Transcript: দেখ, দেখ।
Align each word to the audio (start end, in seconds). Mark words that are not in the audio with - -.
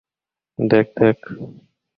দেখ, 0.59 0.87
দেখ। 0.97 1.19